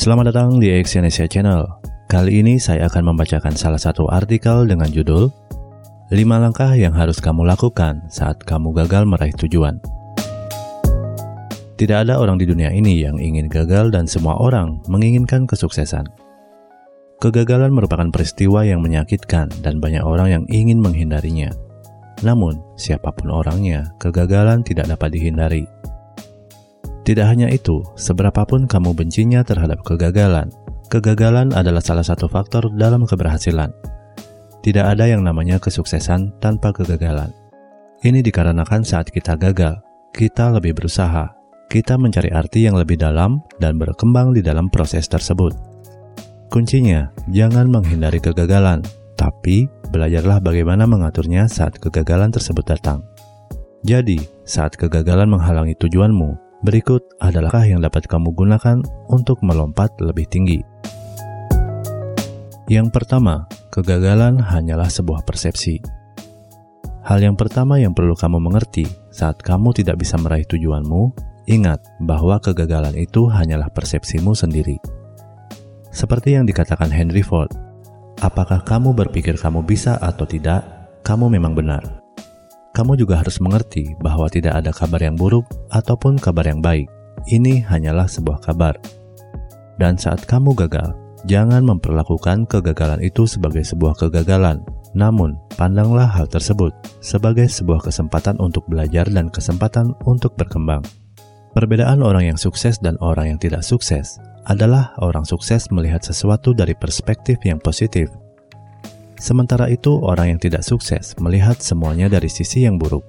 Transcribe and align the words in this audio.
Selamat 0.00 0.32
datang 0.32 0.56
di 0.56 0.72
Exyonesia 0.72 1.28
Channel. 1.28 1.68
Kali 2.08 2.40
ini 2.40 2.56
saya 2.56 2.88
akan 2.88 3.12
membacakan 3.12 3.52
salah 3.52 3.76
satu 3.76 4.08
artikel 4.08 4.64
dengan 4.64 4.88
judul 4.88 5.28
5 6.08 6.16
langkah 6.40 6.72
yang 6.72 6.96
harus 6.96 7.20
kamu 7.20 7.44
lakukan 7.44 8.08
saat 8.08 8.40
kamu 8.40 8.72
gagal 8.72 9.04
meraih 9.04 9.36
tujuan. 9.36 9.76
Tidak 11.76 12.08
ada 12.08 12.16
orang 12.16 12.40
di 12.40 12.48
dunia 12.48 12.72
ini 12.72 13.04
yang 13.04 13.20
ingin 13.20 13.52
gagal 13.52 13.92
dan 13.92 14.08
semua 14.08 14.40
orang 14.40 14.80
menginginkan 14.88 15.44
kesuksesan. 15.44 16.08
Kegagalan 17.20 17.68
merupakan 17.68 18.08
peristiwa 18.08 18.64
yang 18.64 18.80
menyakitkan 18.80 19.52
dan 19.60 19.84
banyak 19.84 20.00
orang 20.00 20.32
yang 20.32 20.44
ingin 20.48 20.80
menghindarinya. 20.80 21.52
Namun, 22.24 22.56
siapa 22.80 23.12
pun 23.12 23.28
orangnya, 23.28 23.92
kegagalan 24.00 24.64
tidak 24.64 24.88
dapat 24.88 25.12
dihindari. 25.12 25.68
Tidak 27.10 27.26
hanya 27.26 27.50
itu, 27.50 27.82
seberapapun 27.98 28.70
kamu 28.70 28.94
bencinya 28.94 29.42
terhadap 29.42 29.82
kegagalan, 29.82 30.46
kegagalan 30.86 31.50
adalah 31.50 31.82
salah 31.82 32.06
satu 32.06 32.30
faktor 32.30 32.70
dalam 32.78 33.02
keberhasilan. 33.02 33.74
Tidak 34.62 34.86
ada 34.86 35.10
yang 35.10 35.26
namanya 35.26 35.58
kesuksesan 35.58 36.38
tanpa 36.38 36.70
kegagalan. 36.70 37.34
Ini 38.06 38.22
dikarenakan 38.22 38.86
saat 38.86 39.10
kita 39.10 39.34
gagal, 39.34 39.82
kita 40.14 40.54
lebih 40.54 40.78
berusaha, 40.78 41.34
kita 41.66 41.98
mencari 41.98 42.30
arti 42.30 42.70
yang 42.70 42.78
lebih 42.78 42.94
dalam 42.94 43.42
dan 43.58 43.74
berkembang 43.74 44.30
di 44.30 44.46
dalam 44.46 44.70
proses 44.70 45.10
tersebut. 45.10 45.50
Kuncinya, 46.46 47.10
jangan 47.26 47.74
menghindari 47.74 48.22
kegagalan, 48.22 48.86
tapi 49.18 49.66
belajarlah 49.90 50.38
bagaimana 50.38 50.86
mengaturnya 50.86 51.50
saat 51.50 51.74
kegagalan 51.74 52.30
tersebut 52.30 52.70
datang. 52.70 53.02
Jadi, 53.82 54.22
saat 54.46 54.78
kegagalan 54.78 55.26
menghalangi 55.26 55.74
tujuanmu, 55.74 56.49
Berikut 56.60 57.16
adalah 57.24 57.64
yang 57.64 57.80
dapat 57.80 58.04
kamu 58.04 58.36
gunakan 58.36 58.84
untuk 59.08 59.40
melompat 59.40 59.96
lebih 59.96 60.28
tinggi. 60.28 60.60
Yang 62.68 62.92
pertama, 62.92 63.48
kegagalan 63.72 64.36
hanyalah 64.36 64.92
sebuah 64.92 65.24
persepsi. 65.24 65.80
Hal 67.00 67.24
yang 67.24 67.32
pertama 67.32 67.80
yang 67.80 67.96
perlu 67.96 68.12
kamu 68.12 68.36
mengerti 68.44 68.84
saat 69.08 69.40
kamu 69.40 69.72
tidak 69.72 70.04
bisa 70.04 70.20
meraih 70.20 70.44
tujuanmu, 70.44 71.16
ingat 71.48 71.80
bahwa 72.04 72.36
kegagalan 72.44 72.92
itu 72.92 73.24
hanyalah 73.24 73.72
persepsimu 73.72 74.36
sendiri. 74.36 74.76
Seperti 75.88 76.36
yang 76.36 76.44
dikatakan 76.44 76.92
Henry 76.92 77.24
Ford, 77.24 77.50
apakah 78.20 78.60
kamu 78.68 78.92
berpikir 78.92 79.40
kamu 79.40 79.64
bisa 79.64 79.96
atau 79.96 80.28
tidak, 80.28 80.62
kamu 81.08 81.32
memang 81.40 81.56
benar 81.56 81.99
kamu 82.70 82.94
juga 82.94 83.18
harus 83.18 83.42
mengerti 83.42 83.98
bahwa 83.98 84.30
tidak 84.30 84.62
ada 84.62 84.70
kabar 84.70 85.02
yang 85.02 85.18
buruk 85.18 85.46
ataupun 85.74 86.16
kabar 86.16 86.46
yang 86.46 86.62
baik. 86.62 86.86
Ini 87.26 87.66
hanyalah 87.66 88.06
sebuah 88.06 88.40
kabar. 88.46 88.78
Dan 89.76 89.98
saat 89.98 90.24
kamu 90.24 90.54
gagal, 90.54 90.94
jangan 91.26 91.66
memperlakukan 91.66 92.46
kegagalan 92.46 93.02
itu 93.02 93.26
sebagai 93.26 93.66
sebuah 93.66 93.98
kegagalan. 93.98 94.62
Namun, 94.94 95.38
pandanglah 95.54 96.10
hal 96.10 96.26
tersebut 96.26 96.74
sebagai 96.98 97.46
sebuah 97.46 97.86
kesempatan 97.86 98.38
untuk 98.42 98.66
belajar 98.66 99.06
dan 99.06 99.30
kesempatan 99.30 99.94
untuk 100.06 100.34
berkembang. 100.34 100.82
Perbedaan 101.50 102.02
orang 102.06 102.34
yang 102.34 102.38
sukses 102.38 102.78
dan 102.78 102.94
orang 103.02 103.34
yang 103.34 103.40
tidak 103.42 103.66
sukses 103.66 104.22
adalah 104.46 104.94
orang 105.02 105.26
sukses 105.26 105.66
melihat 105.74 106.02
sesuatu 106.02 106.54
dari 106.54 106.74
perspektif 106.78 107.42
yang 107.42 107.58
positif 107.58 108.10
Sementara 109.20 109.68
itu, 109.68 110.00
orang 110.00 110.32
yang 110.34 110.40
tidak 110.40 110.64
sukses 110.64 111.12
melihat 111.20 111.60
semuanya 111.60 112.08
dari 112.08 112.32
sisi 112.32 112.64
yang 112.64 112.80
buruk. 112.80 113.04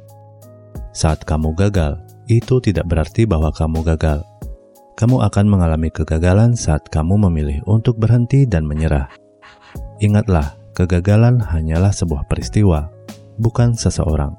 Saat 0.92 1.24
kamu 1.24 1.56
gagal, 1.56 2.04
itu 2.28 2.60
tidak 2.60 2.92
berarti 2.92 3.24
bahwa 3.24 3.48
kamu 3.56 3.80
gagal. 3.96 4.20
Kamu 5.00 5.24
akan 5.24 5.46
mengalami 5.48 5.88
kegagalan 5.88 6.60
saat 6.60 6.92
kamu 6.92 7.16
memilih 7.32 7.64
untuk 7.64 7.96
berhenti 7.96 8.44
dan 8.44 8.68
menyerah. 8.68 9.08
Ingatlah, 10.04 10.60
kegagalan 10.76 11.40
hanyalah 11.40 11.96
sebuah 11.96 12.28
peristiwa, 12.28 12.92
bukan 13.40 13.72
seseorang. 13.80 14.36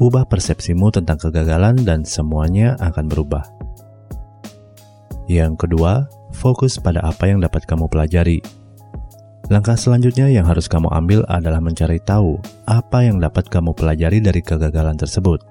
Ubah 0.00 0.24
persepsimu 0.32 0.96
tentang 0.96 1.20
kegagalan, 1.20 1.76
dan 1.84 2.08
semuanya 2.08 2.80
akan 2.80 3.04
berubah. 3.04 3.44
Yang 5.28 5.68
kedua, 5.68 6.08
fokus 6.32 6.80
pada 6.80 7.04
apa 7.04 7.28
yang 7.28 7.44
dapat 7.44 7.68
kamu 7.68 7.84
pelajari 7.84 8.40
Langkah 9.50 9.74
selanjutnya 9.74 10.30
yang 10.30 10.46
harus 10.46 10.70
kamu 10.70 10.86
ambil 10.94 11.26
adalah 11.26 11.58
mencari 11.58 11.98
tahu 11.98 12.38
apa 12.70 13.02
yang 13.02 13.18
dapat 13.18 13.50
kamu 13.50 13.74
pelajari 13.74 14.22
dari 14.22 14.38
kegagalan 14.38 14.94
tersebut. 14.94 15.42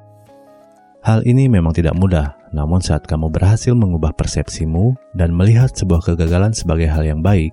Hal 1.04 1.28
ini 1.28 1.52
memang 1.52 1.76
tidak 1.76 2.00
mudah, 2.00 2.32
namun 2.56 2.80
saat 2.80 3.04
kamu 3.04 3.28
berhasil 3.28 3.76
mengubah 3.76 4.16
persepsimu 4.16 4.96
dan 5.20 5.36
melihat 5.36 5.76
sebuah 5.76 6.00
kegagalan 6.00 6.56
sebagai 6.56 6.88
hal 6.88 7.04
yang 7.04 7.20
baik, 7.20 7.52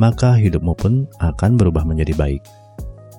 maka 0.00 0.32
hidupmu 0.40 0.72
pun 0.72 1.04
akan 1.20 1.60
berubah 1.60 1.84
menjadi 1.84 2.16
baik. 2.16 2.40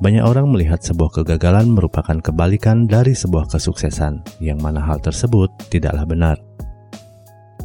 Banyak 0.01 0.25
orang 0.25 0.49
melihat 0.49 0.81
sebuah 0.81 1.21
kegagalan 1.21 1.69
merupakan 1.69 2.17
kebalikan 2.17 2.89
dari 2.89 3.13
sebuah 3.13 3.45
kesuksesan, 3.45 4.41
yang 4.41 4.57
mana 4.57 4.81
hal 4.81 4.97
tersebut 4.97 5.53
tidaklah 5.69 6.03
benar. 6.09 6.37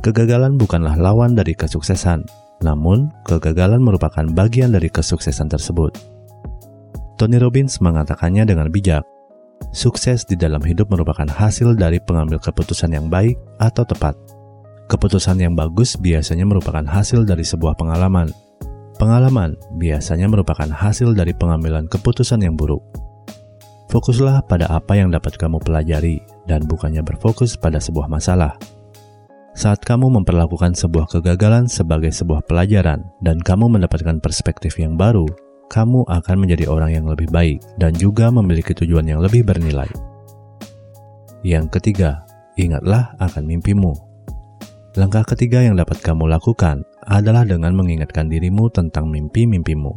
Kegagalan 0.05 0.61
bukanlah 0.61 0.97
lawan 1.01 1.33
dari 1.33 1.57
kesuksesan, 1.57 2.25
namun, 2.61 3.09
kegagalan 3.25 3.81
merupakan 3.81 4.25
bagian 4.37 4.77
dari 4.77 4.93
kesuksesan 4.93 5.49
tersebut. 5.49 5.97
Tony 7.17 7.37
Robbins 7.37 7.81
mengatakannya 7.85 8.49
dengan 8.49 8.73
bijak, 8.73 9.05
sukses 9.73 10.25
di 10.25 10.37
dalam 10.37 10.61
hidup 10.65 10.89
merupakan 10.89 11.29
hasil 11.29 11.77
dari 11.77 12.01
pengambil 12.01 12.41
keputusan 12.41 12.97
yang 12.97 13.13
baik 13.13 13.37
atau 13.61 13.85
tepat. 13.85 14.17
Keputusan 14.89 15.39
yang 15.39 15.55
bagus 15.55 15.95
biasanya 15.95 16.49
merupakan 16.49 16.83
hasil 16.83 17.23
dari 17.23 17.47
sebuah 17.47 17.79
pengalaman. 17.79 18.33
Pengalaman 18.99 19.57
biasanya 19.79 20.29
merupakan 20.29 20.67
hasil 20.67 21.17
dari 21.17 21.33
pengambilan 21.33 21.89
keputusan 21.89 22.43
yang 22.43 22.59
buruk. 22.59 22.83
Fokuslah 23.91 24.47
pada 24.47 24.71
apa 24.71 24.99
yang 24.99 25.11
dapat 25.11 25.35
kamu 25.39 25.59
pelajari 25.63 26.23
dan 26.47 26.63
bukannya 26.67 27.03
berfokus 27.03 27.55
pada 27.59 27.79
sebuah 27.83 28.07
masalah. 28.07 28.55
Saat 29.51 29.83
kamu 29.83 30.23
memperlakukan 30.23 30.79
sebuah 30.79 31.11
kegagalan 31.11 31.67
sebagai 31.67 32.15
sebuah 32.15 32.47
pelajaran 32.47 33.03
dan 33.19 33.43
kamu 33.43 33.67
mendapatkan 33.67 34.23
perspektif 34.23 34.79
yang 34.79 34.95
baru, 34.95 35.27
kamu 35.67 36.07
akan 36.07 36.37
menjadi 36.39 36.71
orang 36.71 36.95
yang 36.95 37.07
lebih 37.11 37.27
baik 37.35 37.59
dan 37.75 37.91
juga 37.99 38.31
memiliki 38.31 38.71
tujuan 38.79 39.11
yang 39.11 39.19
lebih 39.19 39.43
bernilai. 39.43 39.91
Yang 41.43 41.79
ketiga, 41.79 42.23
ingatlah 42.55 43.11
akan 43.19 43.43
mimpimu. 43.43 43.91
Langkah 44.95 45.27
ketiga 45.35 45.63
yang 45.67 45.75
dapat 45.75 45.99
kamu 45.99 46.31
lakukan 46.31 46.87
adalah 47.11 47.43
dengan 47.43 47.75
mengingatkan 47.75 48.31
dirimu 48.31 48.71
tentang 48.71 49.11
mimpi-mimpimu. 49.11 49.95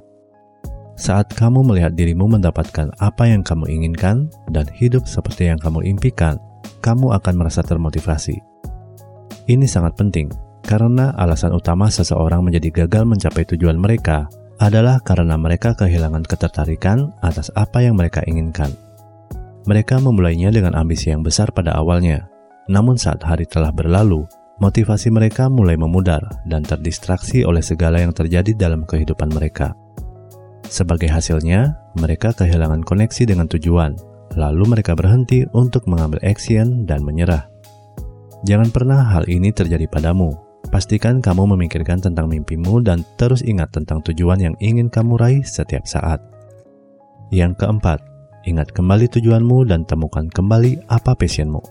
Saat 0.93 1.33
kamu 1.33 1.65
melihat 1.65 1.93
dirimu 1.93 2.25
mendapatkan 2.25 2.89
apa 3.01 3.25
yang 3.25 3.41
kamu 3.41 3.69
inginkan 3.69 4.29
dan 4.49 4.65
hidup 4.69 5.05
seperti 5.05 5.49
yang 5.49 5.57
kamu 5.61 5.85
impikan, 5.89 6.37
kamu 6.85 7.17
akan 7.17 7.33
merasa 7.37 7.65
termotivasi 7.65 8.52
ini 9.47 9.67
sangat 9.67 9.95
penting 9.99 10.31
karena 10.63 11.11
alasan 11.19 11.51
utama 11.51 11.91
seseorang 11.91 12.41
menjadi 12.41 12.83
gagal 12.83 13.03
mencapai 13.03 13.43
tujuan 13.43 13.75
mereka 13.75 14.31
adalah 14.63 15.03
karena 15.03 15.35
mereka 15.35 15.75
kehilangan 15.75 16.23
ketertarikan 16.23 17.11
atas 17.19 17.51
apa 17.57 17.83
yang 17.83 17.99
mereka 17.99 18.23
inginkan. 18.23 18.71
Mereka 19.63 19.99
memulainya 19.99 20.51
dengan 20.51 20.75
ambisi 20.75 21.11
yang 21.11 21.23
besar 21.23 21.51
pada 21.51 21.75
awalnya, 21.75 22.27
namun 22.67 22.99
saat 22.99 23.23
hari 23.23 23.47
telah 23.47 23.71
berlalu, 23.71 24.27
motivasi 24.59 25.11
mereka 25.11 25.47
mulai 25.47 25.79
memudar 25.79 26.23
dan 26.47 26.63
terdistraksi 26.63 27.43
oleh 27.47 27.63
segala 27.63 27.99
yang 27.99 28.11
terjadi 28.11 28.55
dalam 28.55 28.83
kehidupan 28.87 29.31
mereka. 29.31 29.75
Sebagai 30.67 31.11
hasilnya, 31.11 31.75
mereka 31.99 32.31
kehilangan 32.35 32.83
koneksi 32.83 33.23
dengan 33.27 33.47
tujuan, 33.51 33.95
lalu 34.35 34.63
mereka 34.67 34.95
berhenti 34.95 35.47
untuk 35.55 35.87
mengambil 35.87 36.19
action 36.23 36.87
dan 36.87 37.03
menyerah. 37.03 37.52
Jangan 38.43 38.75
pernah 38.75 39.07
hal 39.07 39.23
ini 39.31 39.55
terjadi 39.55 39.87
padamu. 39.87 40.35
Pastikan 40.67 41.23
kamu 41.23 41.55
memikirkan 41.55 42.03
tentang 42.03 42.27
mimpimu 42.27 42.83
dan 42.83 43.07
terus 43.15 43.39
ingat 43.39 43.71
tentang 43.71 44.03
tujuan 44.03 44.35
yang 44.35 44.55
ingin 44.59 44.91
kamu 44.91 45.15
raih 45.15 45.43
setiap 45.47 45.87
saat. 45.87 46.19
Yang 47.31 47.63
keempat, 47.63 48.03
ingat 48.43 48.75
kembali 48.75 49.07
tujuanmu 49.07 49.63
dan 49.71 49.87
temukan 49.87 50.27
kembali 50.27 50.91
apa 50.91 51.15
passionmu. 51.15 51.63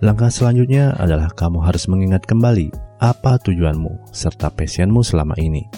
Langkah 0.00 0.32
selanjutnya 0.32 0.96
adalah 0.96 1.28
kamu 1.36 1.60
harus 1.60 1.84
mengingat 1.84 2.24
kembali 2.24 2.72
apa 3.04 3.36
tujuanmu 3.44 4.08
serta 4.08 4.48
passionmu 4.48 5.04
selama 5.04 5.36
ini. 5.36 5.68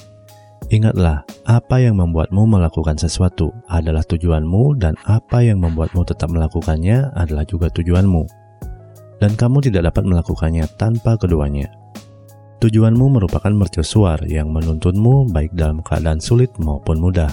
Ingatlah, 0.71 1.27
apa 1.51 1.83
yang 1.83 1.99
membuatmu 1.99 2.47
melakukan 2.47 2.95
sesuatu 2.95 3.51
adalah 3.67 4.07
tujuanmu 4.07 4.79
dan 4.79 4.95
apa 5.03 5.43
yang 5.43 5.59
membuatmu 5.59 6.07
tetap 6.07 6.31
melakukannya 6.31 7.11
adalah 7.19 7.43
juga 7.43 7.69
tujuanmu 7.75 8.44
dan 9.25 9.41
kamu 9.41 9.65
tidak 9.65 9.89
dapat 9.89 10.05
melakukannya 10.05 10.69
tanpa 10.77 11.17
keduanya. 11.17 11.73
Tujuanmu 12.61 13.17
merupakan 13.17 13.49
mercusuar 13.57 14.21
yang 14.29 14.53
menuntunmu 14.53 15.33
baik 15.33 15.57
dalam 15.57 15.81
keadaan 15.81 16.21
sulit 16.21 16.53
maupun 16.61 17.01
mudah, 17.01 17.33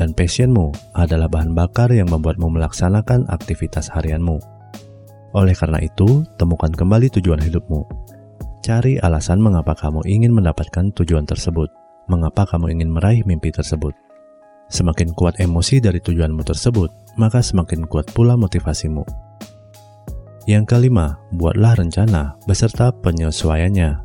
dan 0.00 0.16
passionmu 0.16 0.72
adalah 0.96 1.28
bahan 1.28 1.52
bakar 1.52 1.92
yang 1.92 2.08
membuatmu 2.08 2.48
melaksanakan 2.56 3.28
aktivitas 3.28 3.92
harianmu. 3.92 4.40
Oleh 5.36 5.52
karena 5.52 5.76
itu, 5.84 6.24
temukan 6.40 6.72
kembali 6.72 7.12
tujuan 7.20 7.44
hidupmu. 7.44 7.84
Cari 8.64 8.96
alasan 9.04 9.44
mengapa 9.44 9.76
kamu 9.76 10.08
ingin 10.08 10.32
mendapatkan 10.32 10.88
tujuan 10.96 11.28
tersebut, 11.28 11.68
mengapa 12.08 12.48
kamu 12.48 12.80
ingin 12.80 12.88
meraih 12.96 13.28
mimpi 13.28 13.52
tersebut. 13.52 13.92
Semakin 14.72 15.12
kuat 15.12 15.36
emosi 15.36 15.84
dari 15.84 16.00
tujuanmu 16.00 16.40
tersebut, 16.48 16.88
maka 17.20 17.44
semakin 17.44 17.84
kuat 17.84 18.08
pula 18.16 18.40
motivasimu. 18.40 19.25
Yang 20.46 20.64
kelima, 20.70 21.18
buatlah 21.34 21.74
rencana 21.74 22.38
beserta 22.46 22.94
penyesuaiannya. 22.94 23.98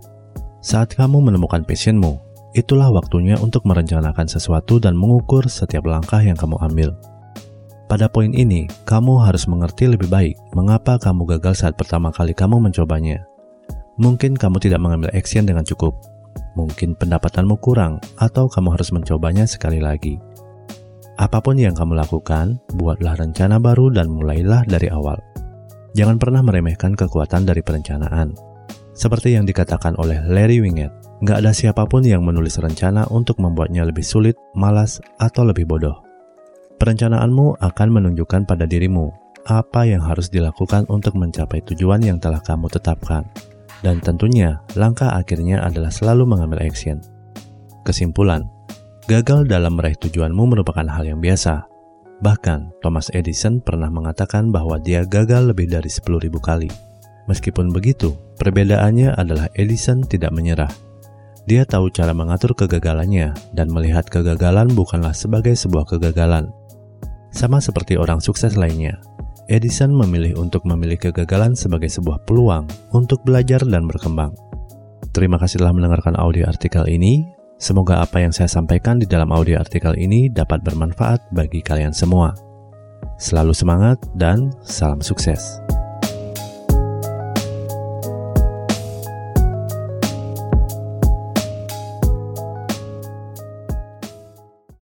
Saat 0.57 0.97
kamu 0.97 1.29
menemukan 1.29 1.61
passionmu, 1.61 2.17
itulah 2.57 2.89
waktunya 2.89 3.37
untuk 3.37 3.61
merencanakan 3.69 4.25
sesuatu 4.25 4.81
dan 4.81 4.97
mengukur 4.97 5.45
setiap 5.45 5.85
langkah 5.85 6.17
yang 6.17 6.33
kamu 6.33 6.57
ambil. 6.65 6.97
Pada 7.85 8.09
poin 8.09 8.33
ini, 8.33 8.65
kamu 8.89 9.21
harus 9.21 9.45
mengerti 9.45 9.85
lebih 9.85 10.09
baik 10.09 10.33
mengapa 10.57 10.97
kamu 10.97 11.29
gagal 11.37 11.61
saat 11.61 11.77
pertama 11.77 12.09
kali 12.09 12.33
kamu 12.33 12.57
mencobanya. 12.57 13.21
Mungkin 14.01 14.33
kamu 14.33 14.57
tidak 14.57 14.81
mengambil 14.81 15.13
action 15.13 15.45
dengan 15.45 15.61
cukup, 15.61 15.93
mungkin 16.57 16.97
pendapatanmu 16.97 17.53
kurang, 17.61 18.01
atau 18.17 18.49
kamu 18.49 18.81
harus 18.81 18.89
mencobanya 18.89 19.45
sekali 19.45 19.77
lagi. 19.77 20.17
Apa 21.21 21.37
pun 21.37 21.53
yang 21.53 21.77
kamu 21.77 22.01
lakukan, 22.01 22.57
buatlah 22.73 23.13
rencana 23.13 23.61
baru 23.61 23.93
dan 23.93 24.09
mulailah 24.09 24.65
dari 24.65 24.89
awal. 24.89 25.21
Jangan 25.91 26.17
pernah 26.19 26.39
meremehkan 26.39 26.95
kekuatan 26.95 27.43
dari 27.43 27.59
perencanaan. 27.59 28.31
Seperti 28.91 29.35
yang 29.35 29.43
dikatakan 29.47 29.95
oleh 29.99 30.19
Larry 30.27 30.63
Winget, 30.63 30.91
nggak 31.23 31.37
ada 31.43 31.51
siapa 31.51 31.87
pun 31.87 32.03
yang 32.03 32.23
menulis 32.23 32.59
rencana 32.59 33.07
untuk 33.11 33.39
membuatnya 33.39 33.87
lebih 33.87 34.03
sulit, 34.03 34.35
malas, 34.55 34.99
atau 35.19 35.47
lebih 35.47 35.67
bodoh. 35.67 36.03
Perencanaanmu 36.79 37.61
akan 37.61 37.87
menunjukkan 37.93 38.49
pada 38.49 38.65
dirimu 38.67 39.13
apa 39.47 39.89
yang 39.89 40.05
harus 40.05 40.29
dilakukan 40.29 40.85
untuk 40.91 41.17
mencapai 41.17 41.65
tujuan 41.65 42.01
yang 42.05 42.17
telah 42.21 42.43
kamu 42.43 42.69
tetapkan. 42.69 43.25
Dan 43.81 43.97
tentunya, 43.97 44.61
langkah 44.77 45.09
akhirnya 45.17 45.65
adalah 45.65 45.89
selalu 45.89 46.29
mengambil 46.29 46.61
action. 46.61 47.01
Kesimpulan, 47.81 48.45
gagal 49.09 49.49
dalam 49.49 49.73
meraih 49.73 49.97
tujuanmu 49.97 50.53
merupakan 50.53 50.85
hal 50.85 51.01
yang 51.09 51.17
biasa. 51.17 51.70
Bahkan, 52.21 52.85
Thomas 52.85 53.09
Edison 53.11 53.59
pernah 53.59 53.89
mengatakan 53.89 54.53
bahwa 54.53 54.77
dia 54.77 55.01
gagal 55.05 55.51
lebih 55.53 55.69
dari 55.69 55.89
10.000 55.89 56.29
kali. 56.37 56.69
Meskipun 57.25 57.73
begitu, 57.73 58.13
perbedaannya 58.37 59.17
adalah 59.17 59.49
Edison 59.57 60.05
tidak 60.05 60.29
menyerah. 60.33 60.69
Dia 61.49 61.65
tahu 61.65 61.89
cara 61.89 62.13
mengatur 62.13 62.53
kegagalannya 62.53 63.33
dan 63.57 63.67
melihat 63.73 64.05
kegagalan 64.05 64.69
bukanlah 64.69 65.17
sebagai 65.17 65.57
sebuah 65.57 65.89
kegagalan, 65.89 66.53
sama 67.31 67.63
seperti 67.63 67.95
orang 67.95 68.19
sukses 68.19 68.59
lainnya, 68.59 68.99
Edison 69.47 69.95
memilih 69.95 70.35
untuk 70.35 70.67
memilih 70.67 70.99
kegagalan 70.99 71.55
sebagai 71.55 71.87
sebuah 71.87 72.27
peluang 72.27 72.67
untuk 72.91 73.23
belajar 73.23 73.63
dan 73.63 73.87
berkembang. 73.87 74.35
Terima 75.15 75.39
kasih 75.39 75.63
telah 75.63 75.71
mendengarkan 75.71 76.19
audio 76.19 76.47
artikel 76.47 76.83
ini. 76.91 77.23
Semoga 77.61 78.01
apa 78.01 78.17
yang 78.17 78.33
saya 78.33 78.49
sampaikan 78.49 78.97
di 78.97 79.05
dalam 79.05 79.29
audio 79.29 79.61
artikel 79.61 79.93
ini 79.93 80.33
dapat 80.33 80.65
bermanfaat 80.65 81.29
bagi 81.29 81.61
kalian 81.61 81.93
semua. 81.93 82.33
Selalu 83.21 83.53
semangat 83.53 84.01
dan 84.17 84.49
salam 84.65 84.97
sukses. 84.97 85.61